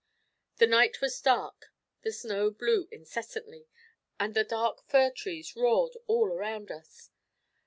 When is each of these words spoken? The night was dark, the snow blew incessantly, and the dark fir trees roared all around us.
The 0.57 0.65
night 0.65 0.99
was 0.99 1.21
dark, 1.21 1.71
the 2.01 2.11
snow 2.11 2.49
blew 2.49 2.87
incessantly, 2.91 3.67
and 4.19 4.33
the 4.33 4.43
dark 4.43 4.81
fir 4.87 5.11
trees 5.11 5.55
roared 5.55 5.95
all 6.07 6.25
around 6.33 6.71
us. 6.71 7.11